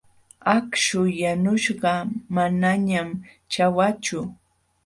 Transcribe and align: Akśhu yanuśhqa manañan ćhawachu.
Akśhu 0.55 1.01
yanuśhqa 1.21 1.93
manañan 2.35 3.09
ćhawachu. 3.51 4.21